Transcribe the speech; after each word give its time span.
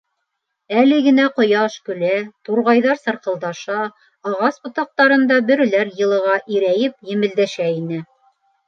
Әле 0.83 0.95
генә 1.07 1.25
ҡояш 1.39 1.75
көлә, 1.89 2.09
турғайҙар 2.49 3.01
сырҡылдаша, 3.03 3.77
ағас 4.33 4.61
ботаҡтарында 4.67 5.41
бөрөләр 5.53 5.97
йылыға 6.03 6.43
ирәйеп 6.59 7.11
емелдәшә 7.17 7.75
ине. 7.81 8.07